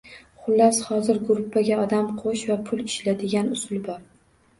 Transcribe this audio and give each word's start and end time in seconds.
Xullas, 0.43 0.77
hozir 0.85 1.19
«Gruppaga 1.27 1.77
odam 1.81 2.07
qo‘sh 2.21 2.47
va 2.53 2.57
pul 2.71 2.81
ishla» 2.87 3.15
degan 3.21 3.53
usul 3.59 3.85
bor 3.89 4.01